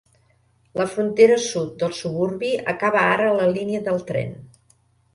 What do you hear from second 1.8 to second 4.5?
del suburbi acaba ara a la línia del tren.